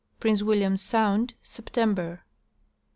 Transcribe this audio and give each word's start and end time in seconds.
Prince 0.19 0.41
William 0.41 0.77
sound, 0.77 1.35
September. 1.43 2.23